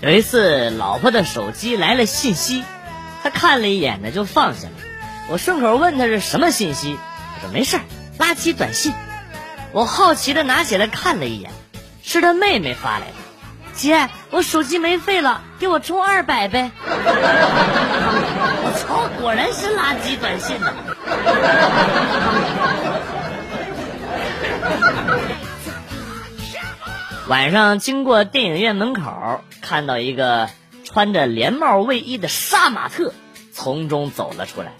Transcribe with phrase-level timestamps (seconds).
[0.00, 2.64] 有一次，老婆的手机来了信息，
[3.22, 4.74] 她看了一眼呢就放下了。
[5.28, 6.98] 我顺口问她是什么信息，
[7.36, 7.82] 她说没事儿，
[8.18, 8.92] 垃圾短信。
[9.70, 11.52] 我好奇的拿起来看了一眼，
[12.02, 13.14] 是她妹妹发来的。
[13.74, 16.72] 姐，我手机没费了，给我充二百呗。
[16.84, 20.74] 我操，果然是垃圾短信呢。
[27.28, 30.50] 晚上经过电影院门口，看到一个
[30.82, 33.14] 穿着连帽卫衣的杀马特
[33.52, 34.72] 从中走了出来。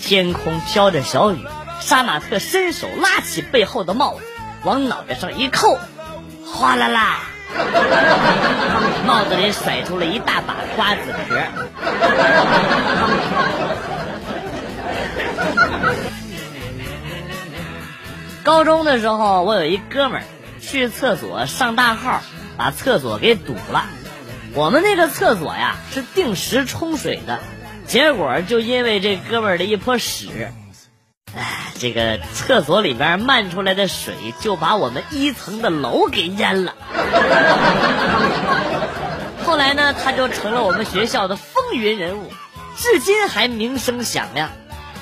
[0.00, 1.46] 天空飘着小雨，
[1.80, 4.22] 杀马特伸手拉起背后的帽子，
[4.64, 5.78] 往脑袋上一扣，
[6.46, 7.18] 哗啦啦，
[9.06, 11.40] 帽子里甩出了一大把瓜子壳。
[18.42, 20.24] 高中的时候，我有一哥们儿。
[20.62, 22.20] 去厕所上大号，
[22.58, 23.86] 把厕所给堵了。
[24.52, 27.38] 我们那个厕所呀是定时冲水的，
[27.86, 30.52] 结果就因为这哥们儿的一泼屎，
[31.36, 36.74] 哎，这个厕所里边漫出来的水就把我们一层的楼给淹了。
[39.44, 42.30] 后来呢，他就成了我们学校的风云人物，
[42.76, 44.50] 至今还名声响亮，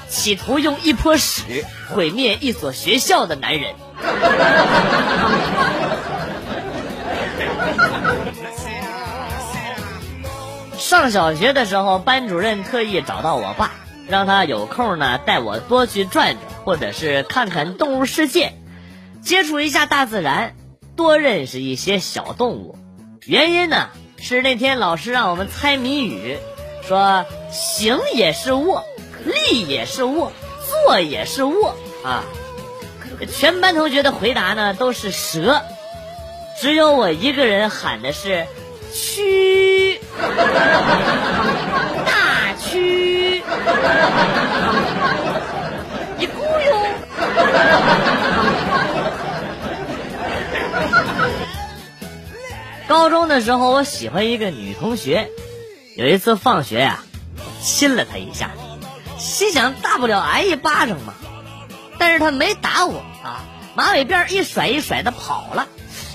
[0.08, 3.74] 企图用一泼屎毁灭一所学校的男人。
[10.78, 13.72] 上小学的时候，班主任特意找到我爸，
[14.08, 18.55] 让他有空呢带我多去转转，或者是看看动物世界，
[19.20, 20.55] 接触一下大自然，
[20.96, 22.79] 多认识一些小动物。
[23.27, 26.39] 原因呢是那天老师让我们猜谜语，
[26.83, 28.85] 说行也是卧，
[29.24, 30.33] 立也是卧，
[30.85, 32.24] 坐也是卧啊。
[33.30, 35.63] 全班同学的回答呢都是蛇，
[36.61, 38.47] 只有我一个人喊的是
[38.92, 39.98] 蛆，
[46.18, 46.89] 一咕哟。
[52.89, 55.29] 高中的时候，我喜欢一个女同学，
[55.96, 57.01] 有一次放学呀，
[57.61, 58.51] 亲了她一下，
[59.18, 61.14] 心想大不了挨一巴掌嘛。
[61.98, 65.67] 但是她没打我啊，马尾辫一甩一甩的跑了，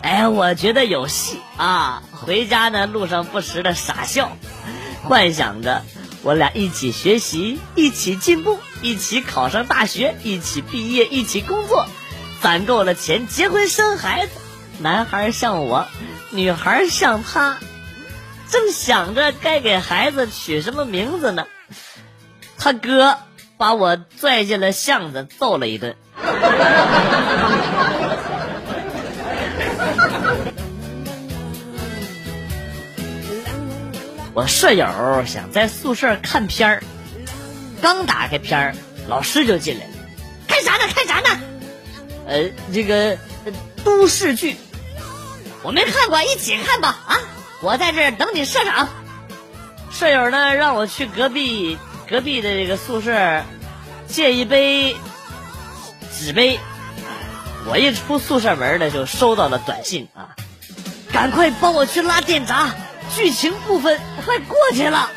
[0.02, 2.02] 哎，我觉得有戏啊！
[2.12, 4.31] 回家呢路上不时的傻笑，
[5.03, 5.84] 幻想着
[6.23, 11.85] 我俩一起学习，一起进步，一起考上大学，一起毕业，一起工作，
[12.41, 14.31] 攒够了钱结婚生孩子，
[14.79, 15.85] 男孩像我，
[16.31, 17.59] 女孩像他，
[18.50, 21.45] 正想着该给孩子取什么名字呢，
[22.57, 23.17] 他哥。
[23.55, 25.95] 把我拽进了巷子，揍了一顿。
[34.34, 36.84] 我舍友想在宿舍看片儿，
[37.82, 38.76] 刚打开片儿，
[39.08, 39.92] 老师就进来了。
[40.48, 40.88] 看啥呢？
[40.94, 41.40] 看啥呢？
[42.28, 43.18] 呃，这个
[43.84, 44.56] 都市剧，
[45.62, 46.98] 我没看过，一起看吧。
[47.06, 47.20] 啊，
[47.62, 48.90] 我在这等你社长。
[49.92, 51.78] 舍友呢，让我去隔壁。
[52.10, 53.44] 隔壁的这个宿舍
[54.08, 54.96] 借一杯
[56.12, 56.60] 纸杯，
[57.66, 60.36] 我一出宿舍门呢，就收到了短信啊！
[61.12, 62.72] 赶快帮我去拉电闸，
[63.16, 65.09] 剧情部分快过去了。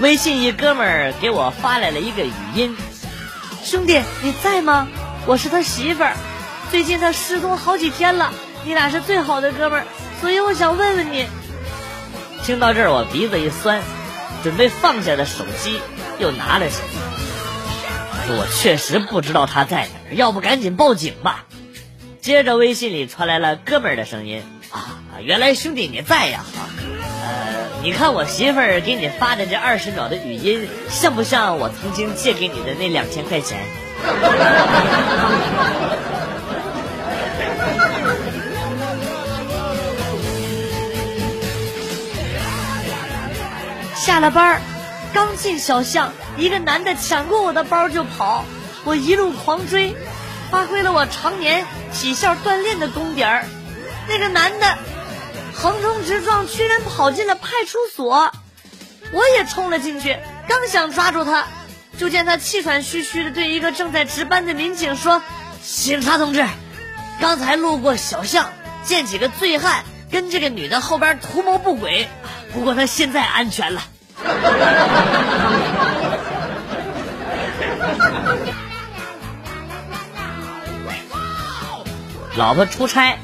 [0.00, 2.76] 微信一哥们儿给我发来了一个语音
[3.62, 4.88] ：“兄弟，你在吗？
[5.26, 6.14] 我是他媳妇儿，
[6.70, 8.32] 最近他失踪好几天了。”
[8.64, 9.86] 你俩是最好的哥们儿，
[10.20, 11.26] 所以我想问问你。
[12.44, 13.80] 听到这儿，我鼻子一酸，
[14.44, 15.80] 准备放下的手机
[16.20, 17.21] 又拿了起来。
[18.28, 21.44] 我确实不知道他在哪儿，要不赶紧报警吧。
[22.20, 26.44] 接着微信里传来了哥们儿的声音：“啊，原来兄弟你在呀！
[26.56, 26.70] 啊，
[27.22, 33.58] 呃，你看我媳妇儿给你发的这二十秒的语音，像不像我曾经借给你的那两千块钱？”
[43.94, 44.60] 下了班
[45.12, 48.44] 刚进小巷，一个男的抢过我的包就跑，
[48.84, 49.94] 我一路狂追，
[50.50, 53.44] 发挥了我常年体校锻炼的功底儿。
[54.08, 54.78] 那个男的
[55.54, 58.32] 横冲直撞，居然跑进了派出所，
[59.12, 60.18] 我也冲了进去，
[60.48, 61.46] 刚想抓住他，
[61.98, 65.22] 就见他气喘吁吁的对一个正在值班的民警说
[65.62, 66.44] ：“警察同志，
[67.20, 68.50] 刚才路过小巷，
[68.82, 72.08] 见几个醉汉跟这个女的后边图谋不轨，
[72.54, 73.82] 不过他现在安全了。”
[82.34, 83.18] 老婆出差，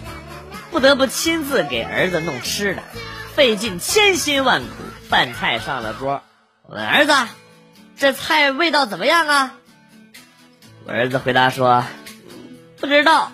[0.70, 2.82] 不得不亲自给儿子弄吃的，
[3.34, 4.68] 费尽千辛万苦，
[5.08, 6.20] 饭菜上了桌。
[6.66, 7.14] 我问儿子
[7.96, 9.54] ：“这菜味道怎么样啊？”
[10.84, 11.84] 我儿子回答说
[12.80, 13.32] ：“不知道，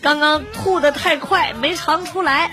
[0.00, 2.50] 刚刚吐的太快，没尝出来。”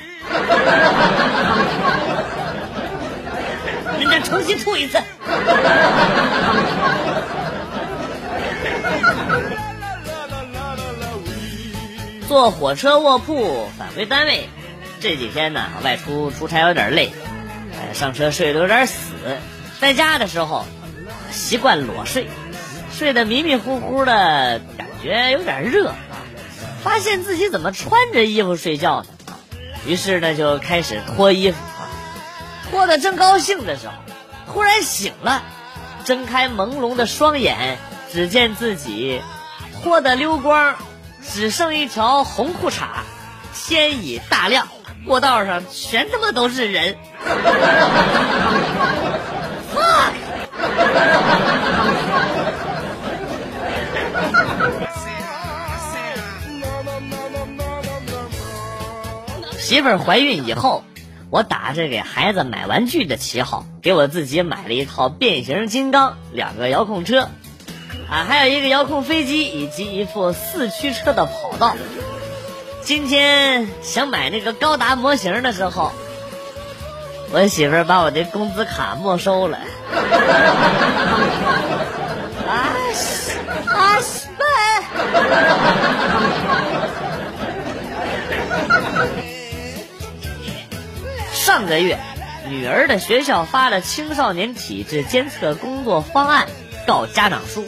[12.27, 14.49] 坐火车卧铺返回单位，
[14.99, 17.11] 这几天呢外出出差有点累，
[17.73, 19.13] 哎，上车睡得有点死。
[19.79, 20.65] 在家的时候
[21.31, 22.27] 习惯裸睡，
[22.91, 25.95] 睡得迷迷糊糊的，感觉有点热啊。
[26.83, 29.07] 发现自己怎么穿着衣服睡觉呢？
[29.85, 31.87] 于是呢就开始脱衣服啊，
[32.69, 33.93] 脱的正高兴的时候，
[34.57, 35.43] 突然醒了，
[36.03, 37.77] 睁开朦胧的双眼，
[38.11, 39.21] 只见自己
[39.83, 40.73] 脱得溜光。
[41.21, 42.87] 只剩一条红裤衩，
[43.53, 44.67] 天已大亮，
[45.05, 46.97] 过道上全他妈都是人。
[59.59, 60.83] 媳妇怀孕以后，
[61.29, 67.29] 我打着给孩子买玩具的旗号，给我自己买了一套变形金刚，两个遥控车。
[68.09, 71.75] 啊，还有一个遥控飞机以及一副四驱车的跑道。
[72.81, 75.91] 今天想买那个高达模型的时候，
[77.33, 79.57] 我媳妇把我的工资卡没收了。
[82.47, 83.33] 啊西
[83.67, 83.99] 啊
[91.47, 91.97] 上个月，
[92.49, 96.49] 女儿的学校发了青少年体质监测工作方案，
[96.85, 97.65] 告家长书。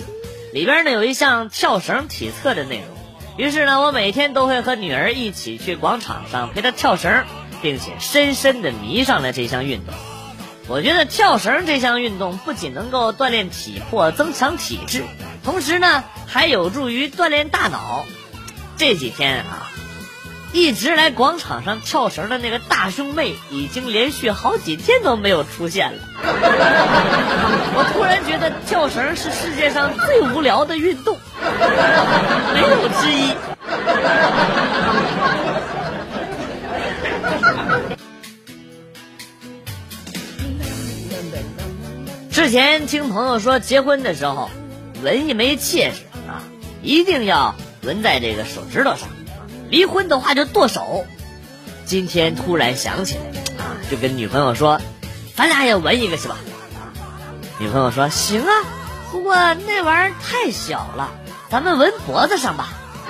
[0.52, 2.88] 里边呢有一项跳绳体测的内容，
[3.38, 7.24] 于是呢，我每天都会和女儿一起去广场上陪她跳绳，
[7.62, 9.96] 并且深深的迷上了这项运动。
[10.68, 15.06] 我觉得跳绳这项运动不仅能够锻炼体魄、增强体质，
[15.46, 18.06] 同时呢还有助于锻炼大脑。
[18.75, 19.72] 这几天啊。
[20.51, 26.00] 一直来广场上跳绳的那个大胸妹，已经连续好几天都没有出现了。
[26.22, 31.18] 我突然觉得跳绳是世界上最无聊的运动，
[32.54, 33.34] 没有之一。
[42.31, 44.50] 之前听朋友说，结婚的时候
[45.04, 45.98] 纹一枚戒指
[46.28, 46.42] 啊，
[46.81, 47.54] 一定要
[47.84, 49.07] 纹在这个手指头上。
[49.69, 51.06] 离婚的话就剁手。
[51.86, 53.21] 今天突然想起来，
[53.63, 54.80] 啊，就跟女朋友说
[55.36, 56.38] ：“咱俩也纹一个是吧？”
[57.60, 58.51] 女朋友说：“行啊，
[59.12, 61.10] 不过那玩意儿太小了，
[61.50, 62.70] 咱们纹脖子上吧。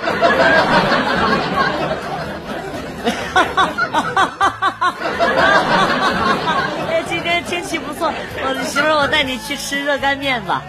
[6.88, 8.10] 哎，今天天气不错，
[8.42, 10.62] 我媳妇，我带你去吃热干面吧。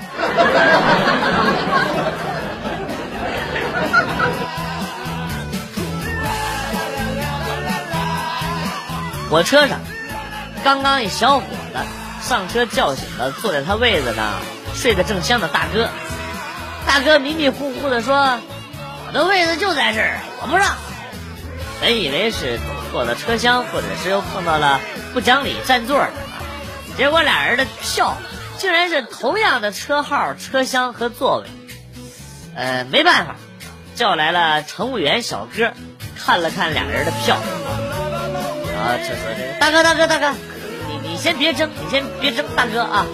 [9.32, 9.80] 火车上，
[10.62, 11.80] 刚刚一小伙子
[12.22, 14.42] 上车叫醒了坐在他位子上
[14.76, 15.88] 睡得正香的大哥。
[16.86, 18.40] 大哥迷迷糊糊的说
[19.08, 20.76] ：“我的位子就在这儿，我不让。”
[21.80, 24.82] 本以为是走错了车厢，或者是又碰到了
[25.14, 26.12] 不讲理占座的，
[26.98, 28.18] 结果俩人的票
[28.58, 31.48] 竟然是同样的车号、车厢和座位。
[32.54, 33.38] 呃，没办法，
[33.96, 35.72] 叫来了乘务员小哥，
[36.22, 37.38] 看了看俩人的票。
[38.82, 40.34] 啊，就说这个大哥，大哥，大哥，
[40.88, 43.06] 你你先别争，你先别争，大哥啊，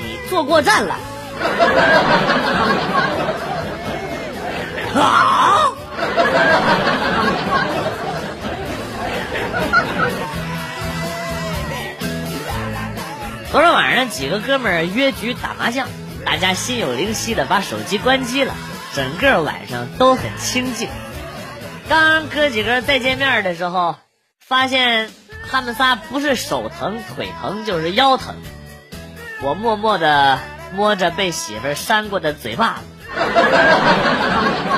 [0.00, 0.96] 你坐过站了。
[4.94, 5.70] 啊！
[13.50, 15.86] 昨天晚上几个哥们儿约局打麻将，
[16.24, 18.54] 大家心有灵犀的把手机关机了，
[18.94, 20.88] 整个晚上都很清静。
[21.88, 23.94] 刚哥几个再见面的时候。
[24.46, 25.10] 发现
[25.50, 28.36] 他们仨不是手疼腿疼就是腰疼，
[29.40, 30.38] 我默默的
[30.74, 32.82] 摸着被媳妇扇过的嘴巴子，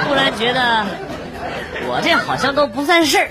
[0.06, 0.86] 突然觉得
[1.88, 3.28] 我这好像都不算事儿。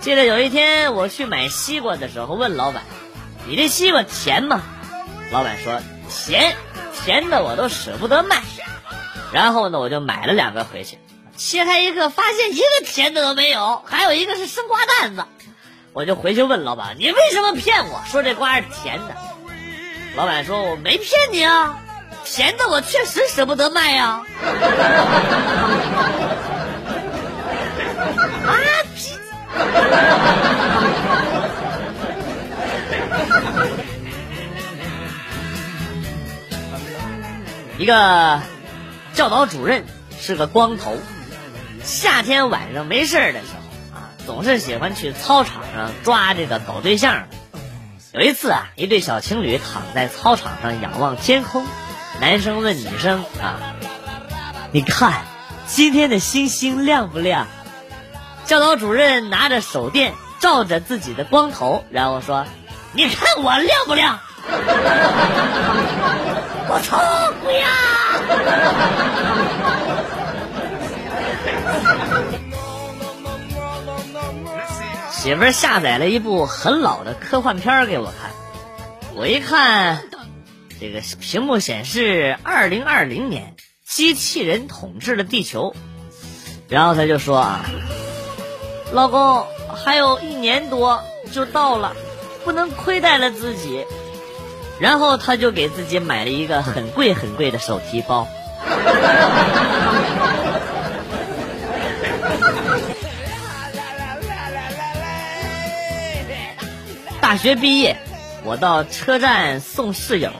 [0.00, 2.82] 记得有一天我去买西瓜的时候，问老板
[3.46, 4.62] ：“你这西瓜甜吗？”
[5.30, 5.80] 老板说
[6.10, 6.56] ：“甜。”
[7.06, 8.42] 甜的我都舍不得卖，
[9.32, 10.98] 然后呢，我就买了两个回去，
[11.36, 15.24] 切开一个，发现一个甜的都没有，还有一个是生瓜蛋子，
[15.92, 19.16] 我就回去问老板：“你为什么骗我说这瓜是甜的？”
[20.18, 21.78] 老板说我没骗你啊，
[22.24, 24.26] 甜的我确实舍不得卖呀。
[28.44, 28.58] 啊
[28.96, 29.12] 屁！
[37.78, 38.40] 一个
[39.12, 39.84] 教导主任
[40.18, 40.96] 是个光头，
[41.84, 47.24] 夏天晚上没事的时候啊，总是喜欢去操场上抓这个搞对象。
[48.12, 51.66] 有一次啊，一对小情侣躺在操场上仰望天空，
[52.18, 53.76] 男生问女生啊
[54.72, 55.26] ：“你看
[55.66, 57.46] 今天的星星亮不亮？”
[58.46, 62.46] 教导主任拿着手电照着自己的光头，然后说
[62.94, 64.18] ：“你看我亮不亮？”
[66.68, 66.98] 我操
[67.42, 67.68] 鬼呀！
[75.10, 78.30] 媳妇下载了一部很老的科幻片给我看，
[79.14, 80.02] 我一看，
[80.80, 85.74] 这个屏幕显示二零二零年机器人统治了地球，
[86.68, 87.64] 然后他就说啊，
[88.92, 89.46] 老公
[89.84, 91.96] 还有一年多就到了，
[92.44, 93.84] 不能亏待了自己。
[94.78, 98.28] 然后他就给自己买了一个很贵很贵的手提包。
[107.20, 107.96] 大学毕业，
[108.44, 110.30] 我到车站送室友。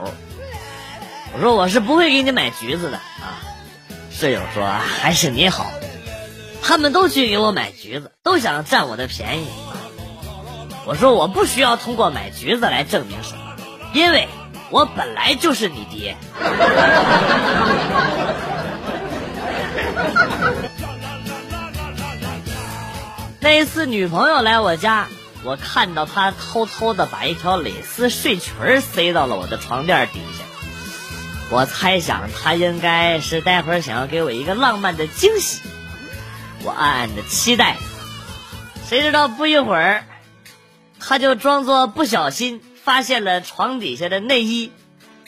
[1.35, 3.43] 我说我是不会给你买橘子的啊。
[4.11, 4.64] 室友说
[5.02, 5.66] 还是你好，
[6.62, 9.47] 他们都去给我买橘子，都想占我的便宜。
[10.87, 13.56] 我说我不需要通过买橘子来证明什么。
[13.97, 14.29] 因为
[14.69, 16.15] 我本来就是你爹。
[23.41, 25.09] 那一次女朋友来我家，
[25.45, 30.45] 我看到她偷偷的把一条蕾丝睡裙塞到了我的床垫底下。
[31.49, 35.62] 我猜想她应该是待会儿想要给我一个浪漫的惊喜，
[36.65, 37.76] 我暗暗的期待。
[38.87, 40.05] 谁知道不一会儿，
[41.00, 42.61] 她就装作不小心。
[42.87, 44.71] 发现了床底下的内衣，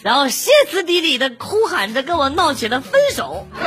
[0.05, 3.49] 然后歇斯底里的哭喊着跟我闹起了分手。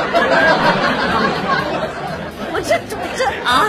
[2.54, 3.68] 我这这这啊！